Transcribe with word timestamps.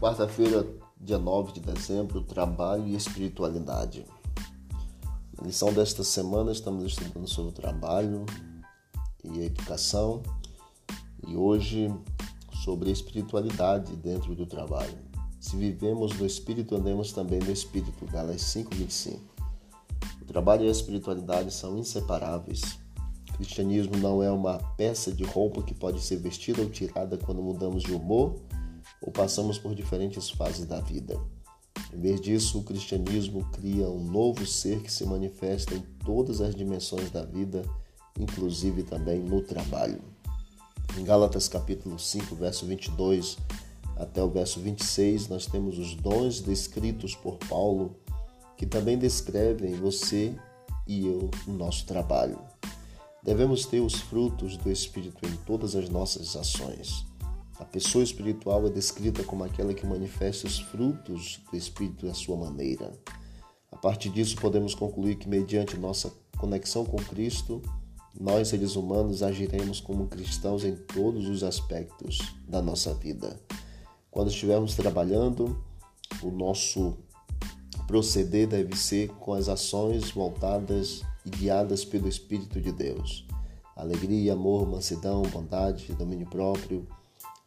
Quarta-feira, 0.00 0.64
dia 1.00 1.18
9 1.18 1.54
de 1.54 1.58
dezembro, 1.58 2.22
trabalho 2.22 2.86
e 2.86 2.94
espiritualidade. 2.94 4.06
Na 5.36 5.44
lição 5.44 5.72
desta 5.72 6.04
semana 6.04 6.52
estamos 6.52 6.84
estudando 6.84 7.26
sobre 7.26 7.50
o 7.50 7.52
trabalho 7.52 8.24
e 9.24 9.40
a 9.40 9.44
educação 9.46 10.22
e 11.26 11.34
hoje 11.34 11.92
sobre 12.62 12.90
a 12.90 12.92
espiritualidade 12.92 13.96
dentro 13.96 14.36
do 14.36 14.46
trabalho. 14.46 14.96
Se 15.40 15.56
vivemos 15.56 16.16
no 16.16 16.24
espírito, 16.24 16.76
andemos 16.76 17.12
também 17.12 17.40
no 17.40 17.50
espírito. 17.50 18.06
Gálatas 18.06 18.42
5:25. 18.42 19.18
O 20.22 20.24
trabalho 20.26 20.64
e 20.64 20.68
a 20.68 20.70
espiritualidade 20.70 21.52
são 21.52 21.76
inseparáveis. 21.76 22.78
O 23.30 23.38
cristianismo 23.38 23.96
não 23.96 24.22
é 24.22 24.30
uma 24.30 24.58
peça 24.76 25.10
de 25.10 25.24
roupa 25.24 25.60
que 25.60 25.74
pode 25.74 26.00
ser 26.00 26.18
vestida 26.18 26.62
ou 26.62 26.70
tirada 26.70 27.18
quando 27.18 27.42
mudamos 27.42 27.82
de 27.82 27.92
humor 27.92 28.36
ou 29.00 29.12
passamos 29.12 29.58
por 29.58 29.74
diferentes 29.74 30.30
fases 30.30 30.66
da 30.66 30.80
vida. 30.80 31.18
Em 31.92 32.00
vez 32.00 32.20
disso, 32.20 32.58
o 32.58 32.64
cristianismo 32.64 33.44
cria 33.52 33.88
um 33.88 34.02
novo 34.02 34.46
ser 34.46 34.82
que 34.82 34.92
se 34.92 35.04
manifesta 35.04 35.74
em 35.74 35.80
todas 36.04 36.40
as 36.40 36.54
dimensões 36.54 37.10
da 37.10 37.24
vida, 37.24 37.62
inclusive 38.18 38.82
também 38.82 39.20
no 39.20 39.40
trabalho. 39.40 40.02
Em 40.98 41.04
Gálatas 41.04 41.48
capítulo 41.48 41.98
5, 41.98 42.34
verso 42.34 42.66
22 42.66 43.38
até 43.96 44.22
o 44.22 44.30
verso 44.30 44.60
26, 44.60 45.28
nós 45.28 45.46
temos 45.46 45.78
os 45.78 45.94
dons 45.94 46.40
descritos 46.40 47.16
por 47.16 47.36
Paulo, 47.36 47.96
que 48.56 48.64
também 48.64 48.96
descrevem 48.96 49.74
você 49.74 50.34
e 50.86 51.06
eu 51.06 51.30
no 51.46 51.54
nosso 51.54 51.84
trabalho. 51.84 52.38
Devemos 53.22 53.66
ter 53.66 53.80
os 53.80 53.94
frutos 53.94 54.56
do 54.56 54.70
Espírito 54.70 55.26
em 55.26 55.36
todas 55.38 55.74
as 55.74 55.88
nossas 55.88 56.36
ações. 56.36 57.07
A 57.58 57.64
pessoa 57.64 58.04
espiritual 58.04 58.66
é 58.66 58.70
descrita 58.70 59.24
como 59.24 59.42
aquela 59.42 59.74
que 59.74 59.84
manifesta 59.84 60.46
os 60.46 60.60
frutos 60.60 61.40
do 61.50 61.56
Espírito 61.56 62.06
da 62.06 62.14
sua 62.14 62.36
maneira. 62.36 62.92
A 63.72 63.76
partir 63.76 64.10
disso, 64.10 64.36
podemos 64.36 64.74
concluir 64.74 65.16
que, 65.16 65.28
mediante 65.28 65.76
nossa 65.76 66.12
conexão 66.38 66.84
com 66.84 66.96
Cristo, 66.98 67.60
nós, 68.18 68.48
seres 68.48 68.76
humanos, 68.76 69.22
agiremos 69.22 69.80
como 69.80 70.06
cristãos 70.06 70.64
em 70.64 70.74
todos 70.74 71.28
os 71.28 71.42
aspectos 71.42 72.18
da 72.46 72.62
nossa 72.62 72.94
vida. 72.94 73.36
Quando 74.10 74.30
estivermos 74.30 74.74
trabalhando, 74.74 75.62
o 76.22 76.30
nosso 76.30 76.96
proceder 77.86 78.46
deve 78.46 78.76
ser 78.76 79.08
com 79.08 79.32
as 79.32 79.48
ações 79.48 80.10
voltadas 80.10 81.02
e 81.24 81.30
guiadas 81.30 81.84
pelo 81.84 82.08
Espírito 82.08 82.60
de 82.60 82.70
Deus. 82.70 83.26
Alegria, 83.76 84.32
amor, 84.32 84.68
mansidão, 84.68 85.22
bondade, 85.22 85.92
domínio 85.94 86.26
próprio, 86.26 86.86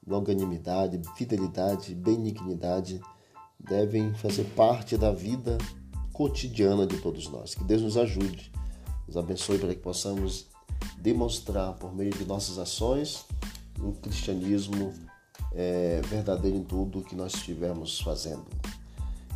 longanimidade, 0.06 1.02
fidelidade, 1.16 1.94
benignidade 1.94 3.00
devem 3.60 4.14
fazer 4.16 4.46
parte 4.56 4.98
da 4.98 5.12
vida 5.12 5.58
cotidiana 6.12 6.88
de 6.88 6.98
todos 6.98 7.28
nós. 7.30 7.54
Que 7.54 7.64
Deus 7.64 7.82
nos 7.82 7.98
ajude, 7.98 8.52
nos 9.08 9.18
abençoe 9.18 9.60
para 9.60 9.74
que 9.74 9.82
possamos 9.82 10.48
demonstrar 10.98 11.74
por 11.76 11.94
meio 11.94 12.12
de 12.12 12.26
nossas 12.26 12.58
ações 12.58 13.26
um 13.80 13.92
cristianismo 13.94 14.94
é, 15.54 16.02
verdadeiro 16.06 16.58
em 16.58 16.64
tudo 16.64 17.02
que 17.02 17.16
nós 17.16 17.34
estivermos 17.34 18.00
fazendo. 18.00 18.46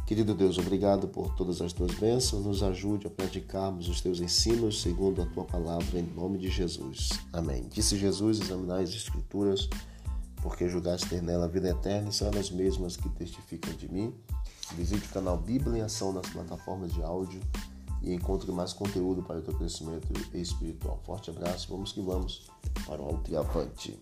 Querido 0.05 0.35
Deus, 0.35 0.59
obrigado 0.59 1.07
por 1.07 1.33
todas 1.35 1.61
as 1.61 1.73
tuas 1.73 1.91
bênçãos. 1.95 2.45
Nos 2.45 2.61
ajude 2.61 3.07
a 3.07 3.09
praticarmos 3.09 3.89
os 3.89 4.01
teus 4.01 4.19
ensinos 4.19 4.81
segundo 4.81 5.23
a 5.23 5.25
tua 5.25 5.43
palavra, 5.43 5.99
em 5.99 6.03
nome 6.03 6.37
de 6.37 6.49
Jesus. 6.49 7.09
Amém. 7.33 7.67
Disse 7.71 7.97
Jesus: 7.97 8.39
examinar 8.39 8.81
as 8.81 8.91
Escrituras 8.91 9.67
porque 10.45 10.69
julgaste 10.69 11.09
ter 11.09 11.23
nela 11.23 11.45
a 11.45 11.47
vida 11.47 11.69
eterna 11.69 12.09
e 12.09 12.13
são 12.13 12.27
elas 12.27 12.51
mesmas 12.51 12.95
que 12.95 13.09
testificam 13.09 13.73
de 13.73 13.91
mim. 13.91 14.13
Visite 14.73 15.07
o 15.07 15.11
canal 15.11 15.35
Bíblia 15.37 15.79
em 15.79 15.81
Ação 15.81 16.13
nas 16.13 16.29
plataformas 16.29 16.93
de 16.93 17.01
áudio 17.01 17.41
e 18.03 18.13
encontre 18.13 18.51
mais 18.51 18.71
conteúdo 18.71 19.23
para 19.23 19.39
o 19.39 19.41
teu 19.41 19.55
crescimento 19.55 20.07
espiritual. 20.35 21.01
Forte 21.03 21.31
abraço, 21.31 21.67
vamos 21.71 21.91
que 21.91 21.99
vamos 21.99 22.45
para 22.85 23.01
o 23.01 23.05
alto 23.05 23.31
e 23.31 23.35
avante. 23.35 23.99